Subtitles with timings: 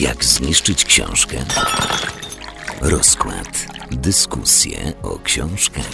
[0.00, 1.36] Jak zniszczyć książkę?
[2.82, 3.66] Rozkład.
[3.90, 5.90] Dyskusje o książkach.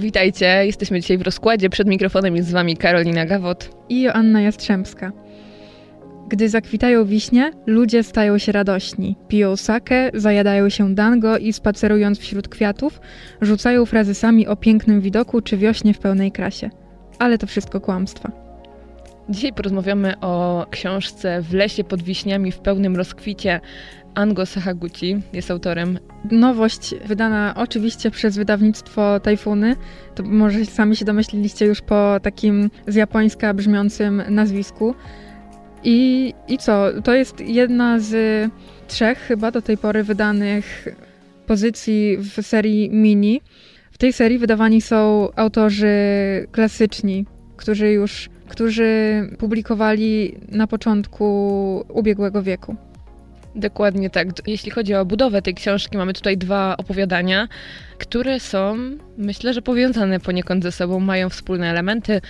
[0.00, 1.70] Witajcie, jesteśmy dzisiaj w rozkładzie.
[1.70, 3.70] Przed mikrofonem jest z wami Karolina Gawot.
[3.88, 5.12] i Joanna Jastrzębska.
[6.32, 9.16] Gdy zakwitają wiśnie, ludzie stają się radośni.
[9.28, 13.00] Piją sakę, zajadają się dango i spacerując wśród kwiatów,
[13.40, 16.70] rzucają frazesami o pięknym widoku czy wiośnie w pełnej krasie.
[17.18, 18.32] Ale to wszystko kłamstwa.
[19.28, 23.60] Dzisiaj porozmawiamy o książce W lesie pod wiśniami w pełnym rozkwicie.
[24.14, 25.98] Ango Sahaguchi jest autorem.
[26.30, 29.76] Nowość wydana oczywiście przez wydawnictwo Tajfuny.
[30.14, 34.94] To może sami się domyśliliście już po takim z japońska brzmiącym nazwisku.
[35.84, 36.86] I, I co?
[37.04, 38.14] To jest jedna z
[38.88, 40.88] trzech chyba do tej pory wydanych
[41.46, 43.40] pozycji w serii mini.
[43.92, 45.96] W tej serii wydawani są autorzy
[46.52, 51.24] klasyczni, którzy już którzy publikowali na początku
[51.88, 52.76] ubiegłego wieku.
[53.54, 54.28] Dokładnie tak.
[54.46, 57.48] Jeśli chodzi o budowę tej książki, mamy tutaj dwa opowiadania,
[57.98, 58.76] które są,
[59.18, 62.20] myślę, że powiązane poniekąd ze sobą, mają wspólne elementy.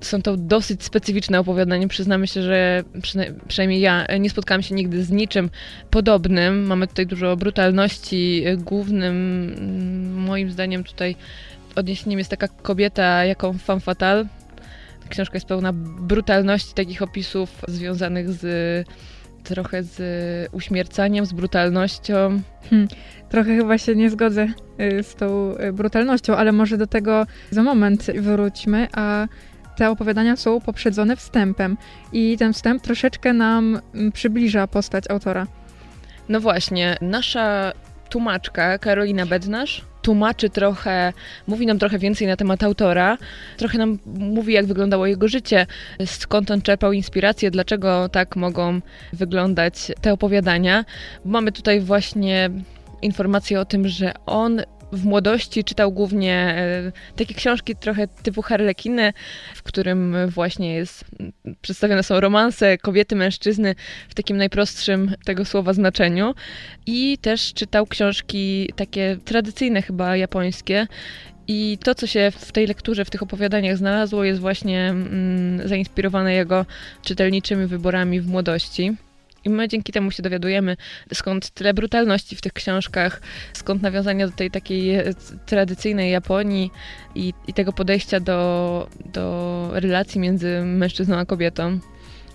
[0.00, 1.88] Są to dosyć specyficzne opowiadania.
[1.88, 5.50] Przyznamy się, że przyna- przynajmniej ja nie spotkałam się nigdy z niczym
[5.90, 6.66] podobnym.
[6.66, 8.44] Mamy tutaj dużo brutalności.
[8.56, 9.14] Głównym,
[9.58, 11.16] mm, moim zdaniem, tutaj
[11.76, 14.24] odniesieniem jest taka kobieta, jaką femme fatale.
[15.02, 18.44] Ta książka jest pełna brutalności, takich opisów związanych z
[19.44, 19.98] trochę z
[20.52, 22.40] uśmiercaniem, z brutalnością.
[22.70, 22.88] Hmm,
[23.28, 24.48] trochę chyba się nie zgodzę
[24.80, 29.26] y, z tą y, brutalnością, ale może do tego za moment wróćmy, a
[29.76, 31.76] te opowiadania są poprzedzone wstępem
[32.12, 35.46] i ten wstęp troszeczkę nam mm, przybliża postać autora.
[36.28, 37.72] No właśnie, nasza
[38.08, 41.12] tłumaczka Karolina Bednarz tłumaczy trochę,
[41.46, 43.18] mówi nam trochę więcej na temat autora,
[43.56, 45.66] trochę nam mówi, jak wyglądało jego życie,
[46.06, 48.80] skąd on czerpał inspirację, dlaczego tak mogą
[49.12, 50.84] wyglądać te opowiadania.
[51.24, 52.50] Mamy tutaj właśnie
[53.02, 59.12] informacje o tym, że on w młodości czytał głównie e, takie książki trochę typu Harlekiny,
[59.54, 61.04] w którym właśnie jest
[61.62, 63.74] przedstawione są romanse kobiety, mężczyzny
[64.08, 66.34] w takim najprostszym tego słowa znaczeniu.
[66.86, 70.86] I też czytał książki takie tradycyjne chyba japońskie.
[71.48, 76.34] I to, co się w tej lekturze, w tych opowiadaniach znalazło, jest właśnie mm, zainspirowane
[76.34, 76.66] jego
[77.02, 78.96] czytelniczymi wyborami w młodości.
[79.44, 80.76] I my dzięki temu się dowiadujemy,
[81.12, 83.20] skąd tyle brutalności w tych książkach,
[83.52, 85.14] skąd nawiązania do tej takiej e,
[85.46, 86.70] tradycyjnej Japonii
[87.14, 91.78] i, i tego podejścia do, do relacji między mężczyzną a kobietą.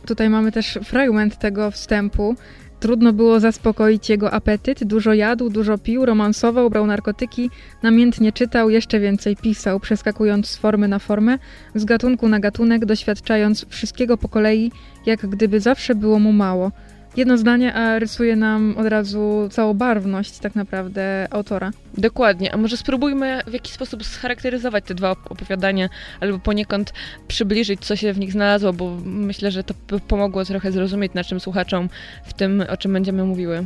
[0.06, 2.36] Tutaj mamy też fragment tego wstępu.
[2.80, 7.50] Trudno było zaspokoić jego apetyt, dużo jadł, dużo pił, romansował, brał narkotyki,
[7.84, 11.38] namiętnie czytał, jeszcze więcej pisał, przeskakując z formy na formę,
[11.76, 14.72] z gatunku na gatunek, doświadczając wszystkiego po kolei,
[15.06, 16.72] jak gdyby zawsze było mu mało.
[17.18, 21.72] Jedno zdanie, a rysuje nam od razu całą barwność tak naprawdę autora.
[21.98, 25.90] Dokładnie, a może spróbujmy w jakiś sposób scharakteryzować te dwa opowiadania,
[26.20, 26.94] albo poniekąd
[27.28, 31.24] przybliżyć, co się w nich znalazło, bo myślę, że to by pomogło trochę zrozumieć, na
[31.24, 31.90] czym słuchaczom
[32.26, 33.66] w tym, o czym będziemy mówiły.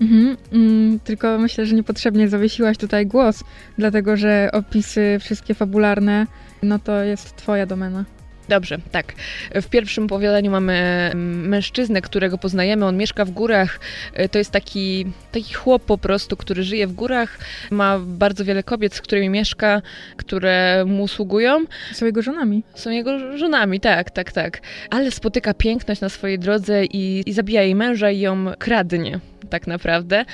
[0.00, 3.44] Mhm, mm, tylko myślę, że niepotrzebnie zawiesiłaś tutaj głos,
[3.78, 6.26] dlatego że opisy wszystkie fabularne,
[6.62, 8.04] no to jest twoja domena.
[8.50, 9.12] Dobrze, tak.
[9.54, 12.86] W pierwszym opowiadaniu mamy mm, mężczyznę, którego poznajemy.
[12.86, 13.80] On mieszka w górach.
[14.14, 17.38] E, To jest taki, taki chłop po prostu, który żyje w górach.
[17.70, 19.82] Ma bardzo wiele kobiet, z którymi mieszka,
[20.16, 21.64] które mu sługują.
[21.92, 22.62] Są jego żonami.
[22.74, 24.60] Są jego żonami, tak, tak, tak.
[24.90, 29.66] Ale spotyka piękność na swojej drodze i, i zabija jej męża i ją kradnie, tak
[29.66, 30.24] naprawdę.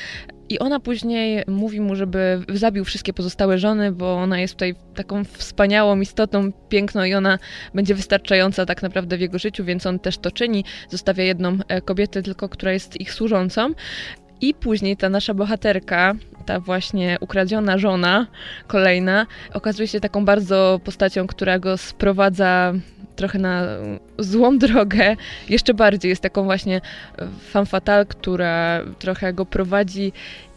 [0.49, 5.25] I ona później mówi mu, żeby zabił wszystkie pozostałe żony, bo ona jest tutaj taką
[5.25, 7.39] wspaniałą istotą, piękną i ona
[7.75, 10.65] będzie wystarczająca tak naprawdę w jego życiu, więc on też to czyni.
[10.91, 13.75] Zostawia jedną e, kobietę tylko, która jest ich służącą.
[14.41, 16.15] I później ta nasza bohaterka,
[16.47, 18.27] ta właśnie ukradziona żona,
[18.67, 22.73] kolejna, okazuje się taką bardzo postacią, która go sprowadza
[23.17, 23.63] trochę na
[24.19, 25.17] złą drogę.
[25.49, 26.81] Jeszcze bardziej jest taką właśnie
[27.51, 30.13] femme fatale, która trochę go prowadzi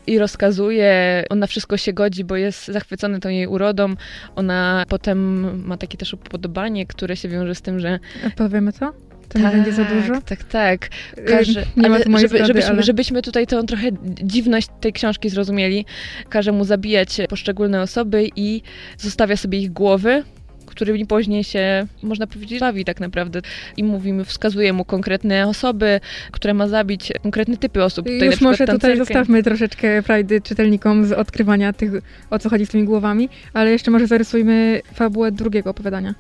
[0.08, 1.24] i rozkazuje.
[1.30, 3.94] On na wszystko się godzi, bo jest zachwycony tą jej urodą.
[4.36, 8.00] Ona potem ma takie też upodobanie, które się wiąże z tym, że
[8.36, 8.94] Powiemy to?
[9.30, 10.22] To nie będzie za dużo?
[10.26, 10.90] tak, tak.
[11.28, 13.88] Każe, nie ale żeby, zgody, żebyśmy, ale- żebyśmy tutaj tą trochę
[14.24, 15.86] dziwność tej książki zrozumieli,
[16.30, 18.62] każe mu zabijać poszczególne osoby i
[18.98, 20.24] zostawia sobie ich głowy,
[20.70, 23.42] którymi później się, można powiedzieć, bawi tak naprawdę.
[23.78, 26.00] I mówimy, wskazuje mu konkretne osoby,
[26.32, 28.06] które ma zabić, konkretne typy osób.
[28.06, 28.76] Tutaj Już może tancerkę.
[28.76, 31.92] tutaj zostawmy troszeczkę frajdy czytelnikom z odkrywania tych,
[32.30, 36.16] o co chodzi z tymi głowami, ale jeszcze może zarysujmy fabułę drugiego opowiadania.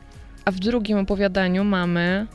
[0.46, 2.28] A w drugim opowiadaniu mamy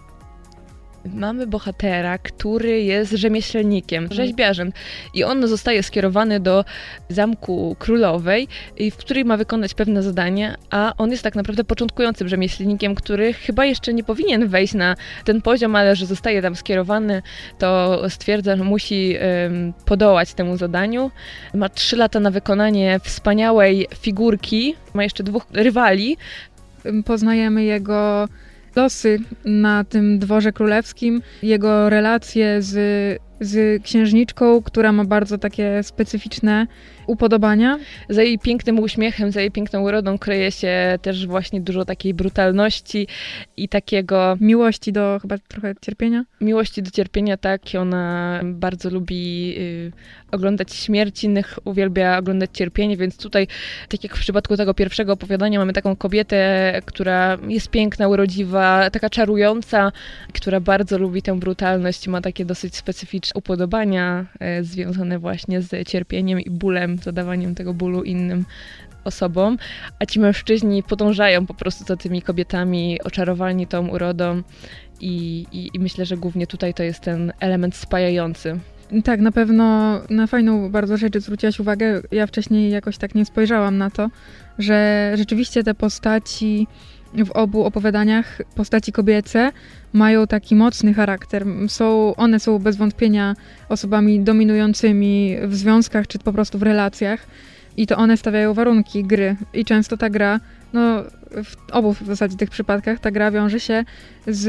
[1.05, 4.17] mamy bohatera, który jest rzemieślnikiem, mhm.
[4.17, 4.73] rzeźbiarzem
[5.15, 6.65] i on zostaje skierowany do
[7.09, 8.49] Zamku Królowej,
[8.93, 13.65] w której ma wykonać pewne zadanie, a on jest tak naprawdę początkującym rzemieślnikiem, który chyba
[13.65, 17.23] jeszcze nie powinien wejść na ten poziom, ale że zostaje tam skierowany,
[17.59, 21.11] to stwierdza, że musi um, podołać temu zadaniu.
[21.55, 26.17] Ma trzy lata na wykonanie wspaniałej figurki, ma jeszcze dwóch rywali.
[27.05, 28.29] Poznajemy jego
[28.77, 32.73] losy na tym dworze królewskim, jego relacje z,
[33.41, 36.67] z księżniczką, która ma bardzo takie specyficzne
[37.07, 37.79] upodobania.
[38.09, 43.07] Za jej pięknym uśmiechem, za jej piękną urodą kryje się też właśnie dużo takiej brutalności
[43.57, 44.37] i takiego...
[44.41, 46.25] Miłości do chyba trochę cierpienia?
[46.41, 47.63] Miłości do cierpienia, tak.
[47.81, 49.93] Ona bardzo lubi y,
[50.33, 53.47] oglądać śmierć innych, uwielbia oglądać cierpienie, więc tutaj,
[53.89, 59.11] tak jak w przypadku tego pierwszego opowiadania, mamy taką kobietę, która jest piękna, urodziwa, taka
[59.11, 59.93] czarująca,
[60.33, 64.27] która bardzo lubi tę brutalność, ma takie dosyć specyficzne upodobania
[64.61, 68.45] y, związane właśnie z cierpieniem i bólem zadawaniem tego bólu innym
[69.05, 69.59] osobom,
[69.99, 74.43] a ci mężczyźni podążają po prostu za tymi kobietami, oczarowani tą urodą
[75.01, 78.59] i, i, i myślę, że głównie tutaj to jest ten element spajający.
[79.05, 79.65] Tak, na pewno
[80.11, 82.03] na fajną bardzo rzecz zwróciłaś uwagę.
[82.13, 84.11] Ja wcześniej jakoś tak nie spojrzałam na to,
[84.59, 86.67] że rzeczywiście te postaci
[87.15, 89.53] w obu opowiadaniach, postaci kobiece,
[89.93, 91.47] mają taki mocny charakter.
[91.69, 93.37] Są, one są bez wątpienia
[93.69, 97.27] osobami dominującymi w związkach czy po prostu w relacjach
[97.77, 99.37] i to one stawiają warunki gry.
[99.55, 100.41] I często ta gra,
[100.73, 101.03] no
[101.45, 103.85] w obu w zasadzie tych przypadkach, ta gra wiąże się
[104.27, 104.49] z,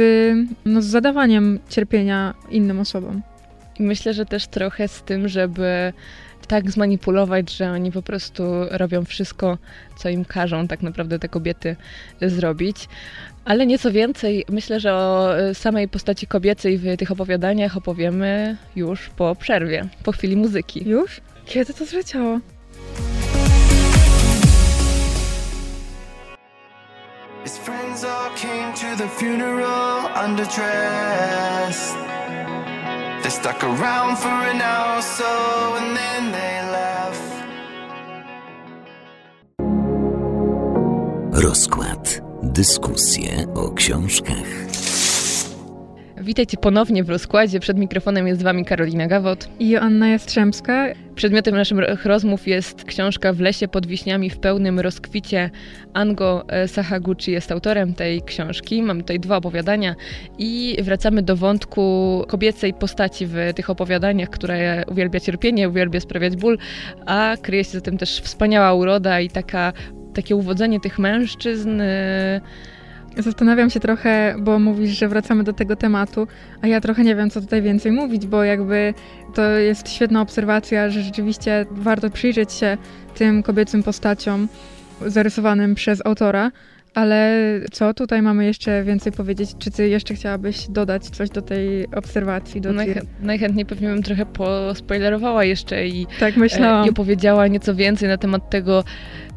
[0.66, 3.22] no, z zadawaniem cierpienia innym osobom.
[3.80, 5.94] Myślę, że też trochę z tym, żeby
[6.48, 9.58] tak zmanipulować, że oni po prostu robią wszystko,
[9.98, 11.76] co im każą tak naprawdę te kobiety
[12.22, 12.90] zrobić.
[13.46, 19.36] Ale nieco więcej, myślę, że o samej postaci kobiecej w tych opowiadaniach opowiemy już po
[19.36, 20.90] przerwie, po chwili muzyki.
[20.90, 21.22] Już?
[21.46, 22.40] Kiedy to zleciało?
[27.44, 32.15] His friends all came to the funeral underdressed.
[33.26, 35.26] They stuck around for an hour or so
[35.80, 37.32] and then they left.
[41.44, 42.22] Rozkład.
[42.44, 44.48] Dyskusje o książkach.
[46.26, 47.60] Witajcie ponownie w rozkładzie.
[47.60, 50.88] Przed mikrofonem jest z wami Karolina Gawot i Joanna Jastrzębska.
[51.16, 55.50] Przedmiotem naszych rozmów jest książka W lesie pod wiśniami w pełnym rozkwicie.
[55.94, 58.82] Ango e, Sahaguchi jest autorem tej książki.
[58.84, 59.96] Mamy tutaj dwa opowiadania
[60.38, 64.56] i wracamy do wątku kobiecej postaci w tych opowiadaniach, która
[64.88, 66.58] uwielbia cierpienie, uwielbia sprawiać ból,
[67.06, 69.74] a kryje się za tym też wspaniała uroda i taka,
[70.14, 71.82] takie uwodzenie tych mężczyzn.
[71.82, 72.42] E,
[73.18, 76.28] Zastanawiam się trochę, bo mówisz, że wracamy do tego tematu,
[76.62, 78.94] a ja trochę nie wiem, co tutaj więcej mówić, bo jakby
[79.34, 82.78] to jest świetna obserwacja, że rzeczywiście warto przyjrzeć się
[83.16, 84.48] tym kobiecym postaciom
[85.06, 86.52] zarysowanym przez autora.
[86.94, 87.42] Ale
[87.72, 89.50] co tutaj mamy jeszcze więcej powiedzieć?
[89.60, 92.62] Czy ty jeszcze chciałabyś dodać coś do tej obserwacji?
[92.62, 96.84] Do Najchę najchętniej pewnie bym trochę pospoilerowała jeszcze i, tak myślałam.
[96.84, 98.84] E, i opowiedziała nieco więcej na temat tego,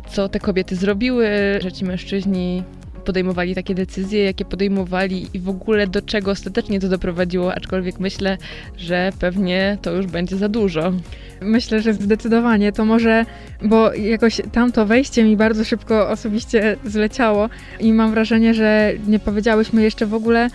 [0.09, 1.29] co te kobiety zrobiły,
[1.61, 2.63] że ci mężczyźni
[2.99, 8.39] podejmowali takie decyzje, jakie podejmowali i w ogóle do czego ostatecznie to doprowadziło, aczkolwiek myślę,
[8.77, 10.93] że pewnie to już będzie za dużo.
[11.41, 13.25] Myślę, że zdecydowanie to może,
[13.63, 17.49] bo jakoś tamto wejście mi bardzo szybko osobiście zleciało
[17.81, 20.49] i mam wrażenie, że nie powiedziałyśmy jeszcze w ogóle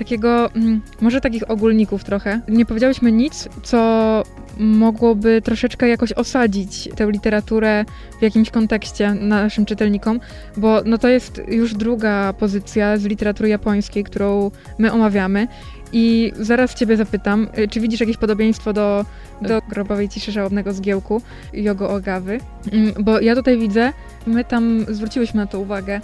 [0.00, 2.40] takiego, mm, może takich ogólników trochę.
[2.48, 4.22] Nie powiedziałyśmy nic, co
[4.58, 7.84] mogłoby troszeczkę jakoś osadzić tę literaturę
[8.18, 10.20] w jakimś kontekście naszym czytelnikom,
[10.56, 15.48] bo no to jest już druga pozycja z literatury japońskiej, którą my omawiamy.
[15.92, 19.04] I zaraz ciebie zapytam, y, czy widzisz jakieś podobieństwo do,
[19.42, 22.40] do grobowej ciszy żałobnego zgiełku Jogo Ogawy?
[22.72, 23.92] Mm, bo ja tutaj widzę,
[24.26, 26.00] my tam zwróciłyśmy na to uwagę,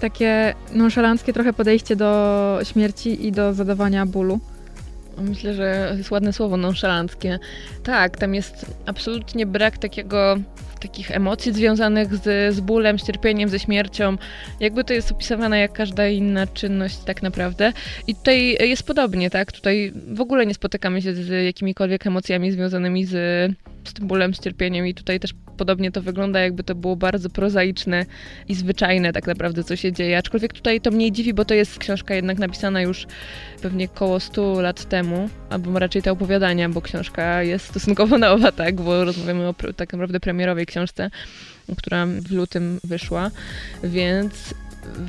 [0.00, 4.40] takie nonszalanckie trochę podejście do śmierci i do zadawania bólu.
[5.18, 7.38] Myślę, że jest ładne słowo, nonszalanckie.
[7.82, 10.36] Tak, tam jest absolutnie brak takiego,
[10.80, 14.16] takich emocji związanych z, z bólem, z cierpieniem, ze śmiercią.
[14.60, 17.72] Jakby to jest opisywane jak każda inna czynność tak naprawdę.
[18.06, 19.52] I tutaj jest podobnie, tak?
[19.52, 23.52] Tutaj w ogóle nie spotykamy się z jakimikolwiek emocjami związanymi z,
[23.84, 27.30] z tym bólem, z cierpieniem i tutaj też prawdopodobnie to wygląda jakby to było bardzo
[27.30, 28.06] prozaiczne
[28.48, 30.18] i zwyczajne tak naprawdę, co się dzieje.
[30.18, 33.06] Aczkolwiek tutaj to mnie dziwi, bo to jest książka jednak napisana już
[33.62, 38.80] pewnie koło 100 lat temu, albo raczej te opowiadania, bo książka jest stosunkowo nowa, tak,
[38.80, 41.10] bo rozmawiamy o tak naprawdę premierowej książce,
[41.76, 43.30] która w lutym wyszła,
[43.84, 44.54] więc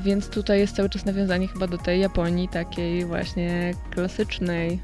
[0.03, 4.79] więc tutaj jest cały czas nawiązanie chyba do tej Japonii takiej właśnie klasycznej.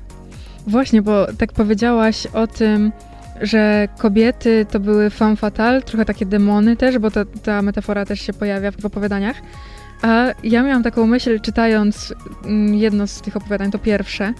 [0.68, 2.92] Właśnie, bo tak powiedziałaś o tym,
[3.42, 8.22] że kobiety to były femme fatale, trochę takie demony też, bo to, ta metafora też
[8.22, 9.36] się pojawia w opowiadaniach.
[10.02, 12.14] A ja miałam taką myśl, czytając
[12.46, 14.34] mm, jedno z tych opowiadań, to pierwsze,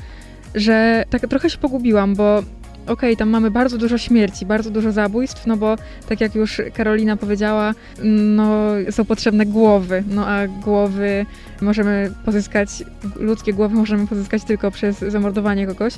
[0.56, 2.44] że tak trochę się pogubiłam, bo
[2.88, 5.76] okej, okay, tam mamy bardzo dużo śmierci, bardzo dużo zabójstw, no bo
[6.10, 11.26] tak jak już Karolina powiedziała, no są potrzebne głowy, no a głowy
[11.62, 12.70] możemy pozyskać,
[13.16, 15.94] ludzkie głowy możemy pozyskać tylko przez zamordowanie kogoś.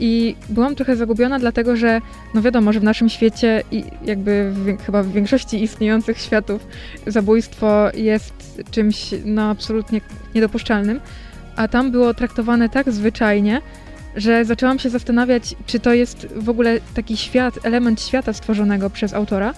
[0.00, 2.00] I byłam trochę zagubiona, dlatego że,
[2.34, 6.66] no wiadomo, że w naszym świecie i jakby w, chyba w większości istniejących światów
[7.06, 10.00] zabójstwo jest czymś no absolutnie
[10.34, 11.00] niedopuszczalnym,
[11.56, 13.62] a tam było traktowane tak zwyczajnie,
[14.16, 19.14] że zaczęłam się zastanawiać, czy to jest w ogóle taki świat, element świata stworzonego przez
[19.14, 19.54] autora,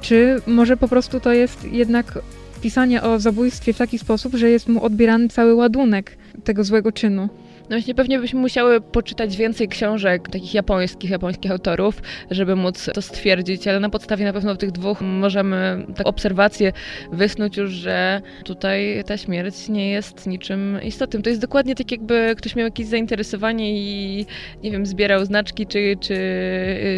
[0.00, 2.18] czy może po prostu to jest jednak
[2.62, 7.28] pisanie o zabójstwie w taki sposób, że jest mu odbierany cały ładunek tego złego czynu.
[7.70, 13.02] No właśnie pewnie byśmy musiały poczytać więcej książek takich japońskich, japońskich autorów, żeby móc to
[13.02, 16.72] stwierdzić, ale na podstawie na pewno tych dwóch możemy tak obserwację
[17.12, 21.22] wysnuć już, że tutaj ta śmierć nie jest niczym istotnym.
[21.22, 24.26] To jest dokładnie tak jakby ktoś miał jakieś zainteresowanie i
[24.62, 26.16] nie wiem, zbierał znaczki czy, czy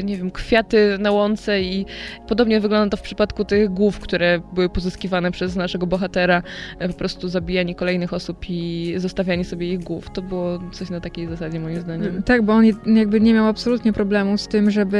[0.04, 1.86] nie wiem, kwiaty na łące i
[2.28, 6.42] podobnie wygląda to w przypadku tych głów, które były pozyskiwane przez naszego bohatera,
[6.78, 10.10] po prostu zabijanie kolejnych osób i zostawianie sobie ich głów.
[10.10, 12.22] To było coś na takiej zasadzie moim zdaniem.
[12.22, 14.98] Tak, bo on jakby nie miał absolutnie problemu z tym, żeby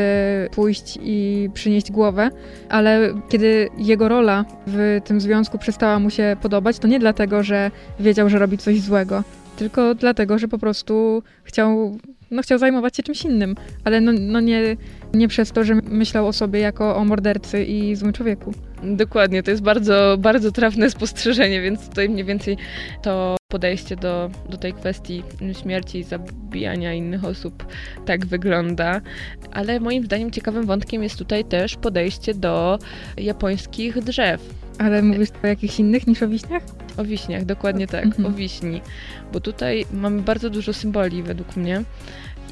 [0.55, 2.31] pójść i przynieść głowę,
[2.69, 7.71] ale kiedy jego rola w tym związku przestała mu się podobać, to nie dlatego, że
[8.00, 9.25] wiedział, że robi coś złego,
[9.57, 11.99] tylko dlatego, że po prostu chciał,
[12.31, 14.77] no, chciał zajmować się czymś innym, ale no, no nie,
[15.15, 18.53] nie przez to, że myślał o sobie jako o mordercy i złym człowieku.
[18.83, 22.57] Dokładnie, to jest bardzo, bardzo trafne spostrzeżenie, więc tutaj mniej więcej
[23.03, 25.23] to podejście do, do tej kwestii
[25.63, 27.67] śmierci i zabijania innych osób
[28.07, 29.01] tak wygląda.
[29.53, 32.79] Ale moim zdaniem ciekawym wątkiem jest tutaj też podejście do
[33.17, 34.55] japońskich drzew.
[34.79, 36.63] Ale mówisz o jakichś innych niż o wiśniach?
[36.97, 38.27] O wiśniach, dokładnie tak, mhm.
[38.27, 38.81] o wiśni.
[39.33, 41.83] Bo tutaj mamy bardzo dużo symboli według mnie.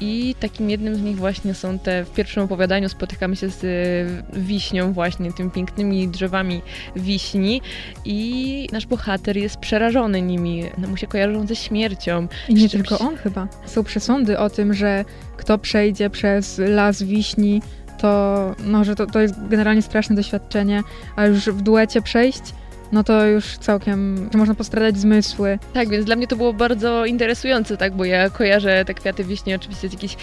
[0.01, 4.39] I takim jednym z nich właśnie są te, w pierwszym opowiadaniu spotykamy się z e,
[4.39, 6.61] wiśnią właśnie, tymi pięknymi drzewami
[6.95, 7.61] wiśni
[8.05, 12.27] i nasz bohater jest przerażony nimi, no, mu się kojarzą ze śmiercią.
[12.49, 13.47] I nie tylko on chyba.
[13.65, 15.05] Są przesądy o tym, że
[15.37, 17.61] kto przejdzie przez las wiśni,
[17.97, 20.83] to, no, że to, to jest generalnie straszne doświadczenie,
[21.15, 22.41] a już w duecie przejść,
[22.91, 25.59] no to już całkiem można postradać zmysły.
[25.73, 29.55] Tak, więc dla mnie to było bardzo interesujące, tak, bo ja kojarzę te kwiaty wiśni
[29.55, 30.17] oczywiście z jakichś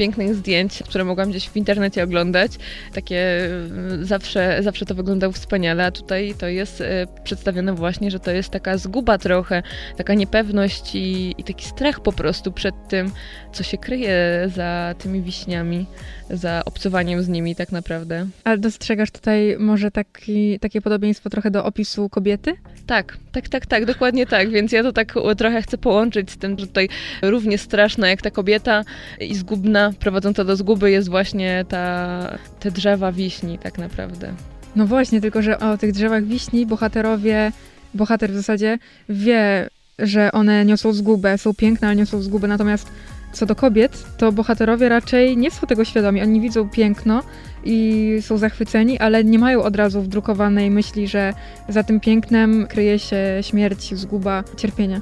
[0.00, 2.52] pięknych zdjęć, które mogłam gdzieś w internecie oglądać.
[2.92, 8.20] Takie mm, zawsze, zawsze to wyglądało wspaniale, a tutaj to jest e, przedstawione właśnie, że
[8.20, 9.62] to jest taka zguba trochę,
[9.96, 13.12] taka niepewność i, i taki strach po prostu przed tym,
[13.52, 15.86] co się kryje za tymi wiśniami,
[16.30, 18.26] za obcowaniem z nimi tak naprawdę.
[18.44, 22.54] Ale dostrzegasz tutaj może taki, takie podobieństwo trochę do opisu kobiety?
[22.86, 26.58] Tak, tak, tak, tak, dokładnie tak, więc ja to tak trochę chcę połączyć z tym,
[26.58, 26.88] że tutaj
[27.22, 28.84] równie straszna jak ta kobieta
[29.20, 34.32] i zgubna, prowadząca do zguby jest właśnie ta, te drzewa wiśni tak naprawdę.
[34.76, 37.52] No właśnie, tylko że o tych drzewach wiśni bohaterowie,
[37.94, 38.78] bohater w zasadzie
[39.08, 39.68] wie,
[39.98, 42.90] że one niosą zgubę, są piękne, ale niosą zgubę, natomiast
[43.32, 46.22] co do kobiet, to bohaterowie raczej nie są tego świadomi.
[46.22, 47.22] Oni widzą piękno
[47.64, 51.34] i są zachwyceni, ale nie mają od razu wdrukowanej myśli, że
[51.68, 55.00] za tym pięknem kryje się śmierć, zguba, cierpienie.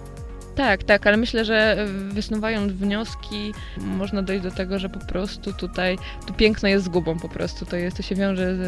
[0.58, 5.98] Tak, tak, ale myślę, że wysnuwając wnioski, można dojść do tego, że po prostu tutaj
[6.26, 7.66] tu piękno jest zgubą po prostu.
[7.66, 8.60] To, jest, to się wiąże z,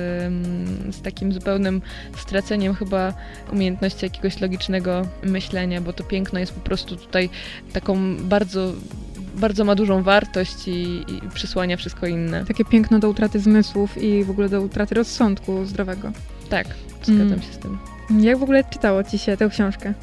[0.95, 1.83] z takim zupełnym
[2.17, 3.13] straceniem chyba
[3.53, 7.31] umiejętności jakiegoś logicznego myślenia, bo to piękno jest po prostu tutaj
[7.73, 8.73] taką bardzo
[9.35, 12.45] bardzo ma dużą wartość i, i przysłania wszystko inne.
[12.45, 16.13] Takie piękno do utraty zmysłów i w ogóle do utraty rozsądku zdrowego.
[16.49, 16.67] Tak,
[17.03, 17.43] zgadzam mm.
[17.43, 17.79] się z tym.
[18.21, 19.95] Jak w ogóle czytało ci się tę książkę?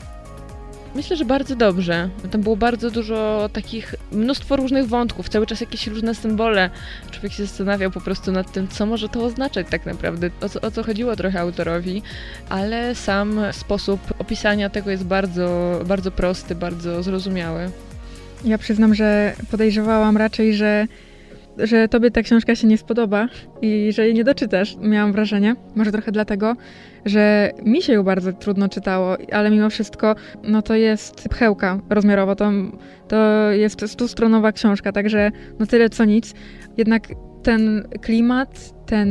[0.96, 2.10] Myślę, że bardzo dobrze.
[2.32, 6.70] Tam było bardzo dużo takich, mnóstwo różnych wątków, cały czas jakieś różne symbole.
[7.12, 10.62] Człowiek się zastanawiał po prostu nad tym, co może to oznaczać tak naprawdę, o co,
[10.62, 12.02] o co chodziło trochę autorowi,
[12.50, 17.72] ale sam sposób opisania tego jest bardzo, bardzo prosty, bardzo zrozumiały.
[18.44, 20.88] Ja przyznam, że podejrzewałam raczej, że
[21.60, 23.28] że tobie ta książka się nie spodoba
[23.62, 25.56] i że jej nie doczytasz, miałam wrażenie.
[25.76, 26.56] Może trochę dlatego,
[27.06, 32.36] że mi się ją bardzo trudno czytało, ale mimo wszystko, no to jest pchełka rozmiarowo,
[32.36, 32.52] to,
[33.08, 36.34] to jest stustronowa książka, także no tyle co nic.
[36.78, 37.08] Jednak
[37.44, 39.10] ten klimat, ten,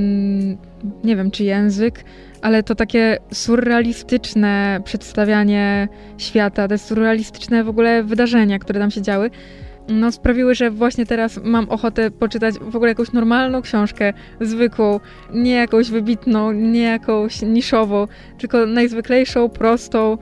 [1.05, 2.05] nie wiem, czy język,
[2.43, 5.89] ale to takie surrealistyczne przedstawianie
[6.19, 9.31] świata, te surrealistyczne w ogóle wydarzenia, które tam się działy,
[9.89, 15.01] no, sprawiły, że właśnie teraz mam ochotę poczytać w ogóle jakąś normalną książkę, zwykłą,
[15.33, 18.07] nie jakąś wybitną, nie jakąś niszową,
[18.39, 20.19] tylko najzwyklejszą, prostą,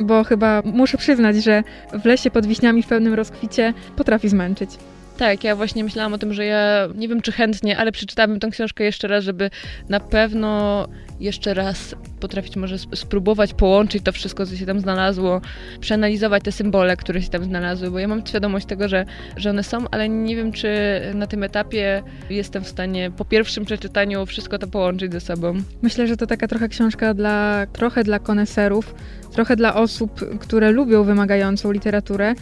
[0.00, 1.62] bo chyba muszę przyznać, że
[1.92, 4.70] w lesie pod wiśniami w pełnym rozkwicie potrafi zmęczyć.
[5.18, 8.48] Tak, ja właśnie myślałam o tym, że ja nie wiem czy chętnie, ale przeczytałabym tę
[8.50, 9.50] książkę jeszcze raz, żeby
[9.88, 10.88] na pewno
[11.20, 15.40] jeszcze raz potrafić może spróbować połączyć to wszystko, co się tam znalazło,
[15.80, 19.04] przeanalizować te symbole, które się tam znalazły, bo ja mam świadomość tego, że,
[19.36, 20.68] że one są, ale nie wiem, czy
[21.14, 25.54] na tym etapie jestem w stanie po pierwszym przeczytaniu wszystko to połączyć ze sobą.
[25.82, 28.94] Myślę, że to taka trochę książka dla, trochę dla koneserów,
[29.32, 32.34] trochę dla osób, które lubią wymagającą literaturę,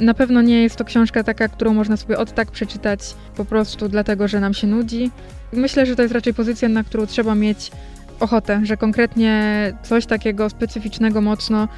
[0.00, 3.00] na pewno nie jest to książka taka, którą można sobie od tak przeczytać
[3.36, 5.10] po prostu dlatego, że nam się nudzi.
[5.52, 7.70] Myślę, że to jest raczej pozycja, na którą trzeba mieć
[8.20, 11.68] ochotę, że konkretnie coś takiego specyficznego, mocno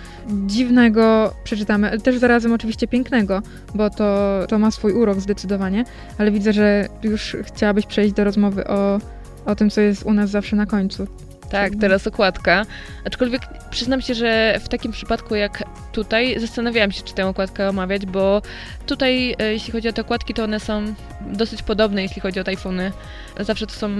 [0.46, 3.42] dziwnego przeczytamy, ale też zarazem oczywiście pięknego,
[3.74, 5.84] bo to, to ma swój urok zdecydowanie,
[6.18, 9.00] ale widzę, że już chciałabyś przejść do rozmowy o,
[9.46, 11.06] o tym, co jest u nas zawsze na końcu.
[11.52, 12.66] Tak, teraz okładka.
[13.04, 18.06] Aczkolwiek przyznam się, że w takim przypadku jak tutaj zastanawiałam się, czy tę okładkę omawiać,
[18.06, 18.42] bo
[18.86, 22.44] tutaj, e, jeśli chodzi o te okładki, to one są dosyć podobne, jeśli chodzi o
[22.44, 22.92] tajfuny.
[23.40, 23.90] Zawsze to są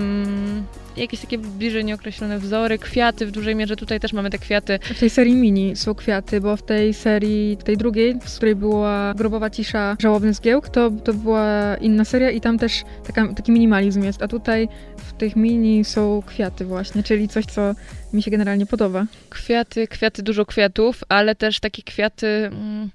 [0.97, 3.77] jakieś takie bliżej nieokreślone wzory, kwiaty w dużej mierze.
[3.77, 4.79] Tutaj też mamy te kwiaty.
[4.95, 9.15] W tej serii mini są kwiaty, bo w tej serii, tej drugiej, w której była
[9.17, 14.03] Grobowa Cisza, Żałobny Zgiełk, to, to była inna seria i tam też taka, taki minimalizm
[14.03, 17.75] jest, a tutaj w tych mini są kwiaty właśnie, czyli coś, co
[18.13, 19.07] mi się generalnie podoba.
[19.31, 22.91] Kwiaty, kwiaty, dużo kwiatów, ale też takie kwiaty, mm,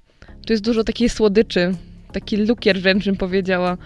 [0.48, 1.72] tu jest dużo takiej słodyczy,
[2.12, 3.78] taki lukier wręcz bym powiedziała.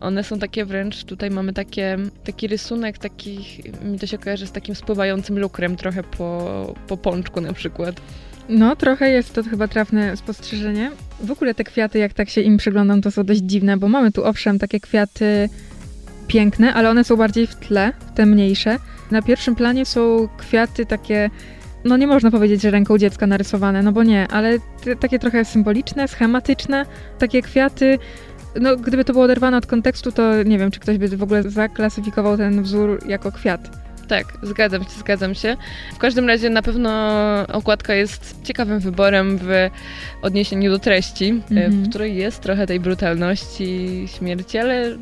[0.00, 3.38] One są takie wręcz, tutaj mamy takie, taki rysunek, taki,
[3.84, 8.00] mi to się kojarzy z takim spływającym lukrem trochę po, po pączku na przykład.
[8.48, 10.90] No, trochę jest to chyba trafne spostrzeżenie.
[11.20, 14.12] W ogóle te kwiaty, jak tak się im przyglądam, to są dość dziwne, bo mamy
[14.12, 15.48] tu owszem takie kwiaty
[16.26, 18.76] piękne, ale one są bardziej w tle, te mniejsze.
[19.10, 21.30] Na pierwszym planie są kwiaty takie,
[21.88, 24.58] no nie można powiedzieć, że ręką dziecka narysowane, no bo nie, ale
[25.00, 26.86] takie trochę symboliczne, schematyczne,
[27.18, 27.98] takie kwiaty.
[28.60, 31.42] No, gdyby to było oderwane od kontekstu, to nie wiem, czy ktoś by w ogóle
[31.42, 33.88] zaklasyfikował ten wzór jako kwiat.
[34.08, 35.56] Tak, zgadzam się, zgadzam się.
[35.94, 36.90] W każdym razie na pewno
[37.52, 39.70] okładka jest ciekawym wyborem w
[40.22, 41.54] odniesieniu do treści, mm -hmm.
[41.54, 41.88] w mhm.
[41.88, 44.96] której jest trochę tej brutalności śmierci, ale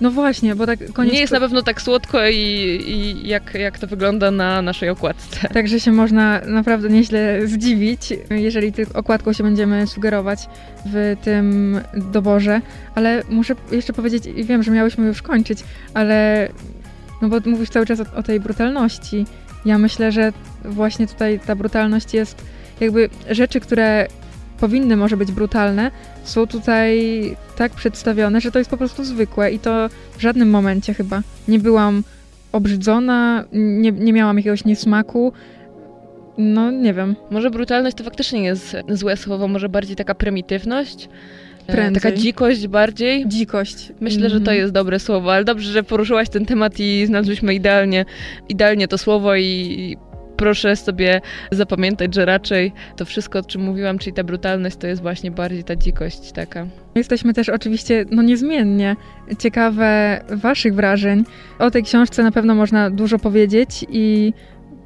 [0.00, 1.14] no właśnie, bo tak koniec...
[1.14, 2.34] Nie jest na pewno tak słodko i,
[2.86, 5.48] i jak, jak to wygląda na naszej okładce.
[5.48, 10.38] Także się można naprawdę nieźle zdziwić, jeżeli tylko okładką się będziemy sugerować
[10.86, 12.60] w tym doborze.
[12.94, 16.48] Ale muszę jeszcze powiedzieć, i wiem, że miałyśmy już kończyć, ale
[17.22, 19.26] no bo mówisz cały czas o, o tej brutalności.
[19.64, 20.32] Ja myślę, że
[20.64, 22.44] właśnie tutaj ta brutalność jest
[22.80, 24.06] jakby rzeczy, które
[24.60, 25.90] powinny może być brutalne,
[26.24, 27.00] są tutaj
[27.56, 31.58] tak przedstawione, że to jest po prostu zwykłe i to w żadnym momencie chyba nie
[31.58, 32.02] byłam
[32.52, 35.32] obrzydzona, nie, nie miałam jakiegoś niesmaku.
[36.38, 37.16] No, nie wiem.
[37.30, 41.08] Może brutalność to faktycznie jest złe słowo, może bardziej taka prymitywność.
[41.66, 42.02] E, Prędzej.
[42.02, 43.28] Taka dzikość bardziej.
[43.28, 43.92] Dzikość.
[44.00, 44.32] Myślę, mm -hmm.
[44.32, 44.58] że to mhm.
[44.58, 48.04] jest dobre słowo, ale dobrze, że poruszyłaś ten temat i znalazłyśmy idealnie,
[48.48, 49.96] idealnie to słowo i
[50.40, 55.02] proszę sobie zapamiętać, że raczej to wszystko, o czym mówiłam, czyli ta brutalność, to jest
[55.02, 56.66] właśnie bardziej ta dzikość taka.
[56.94, 58.96] Jesteśmy też oczywiście, no niezmiennie,
[59.38, 61.24] ciekawe Waszych wrażeń.
[61.58, 64.32] O tej książce na pewno można dużo powiedzieć i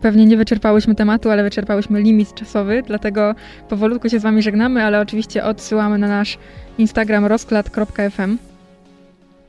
[0.01, 3.35] pewnie nie wyczerpałyśmy tematu, ale wyczerpałyśmy limit czasowy, dlatego
[3.69, 6.38] powolutku się z Wami żegnamy, ale oczywiście odsyłamy na nasz
[6.79, 8.54] Instagram rozklad.fm.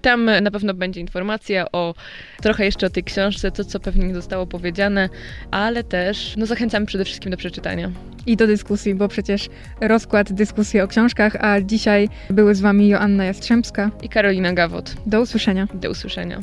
[0.05, 1.93] Tam na pewno będzie informacja o
[2.41, 5.09] trochę jeszcze o tej książce, to co pewnie nie zostało powiedziane,
[5.51, 7.91] ale też no, zachęcamy przede wszystkim do przeczytania.
[8.25, 9.49] I do dyskusji, bo przecież
[9.81, 14.95] rozkład dyskusji o książkach, a dzisiaj były z Wami Joanna Jastrzębska i Karolina Gawot.
[15.05, 15.67] Do usłyszenia.
[15.73, 16.39] Do usłyszenia.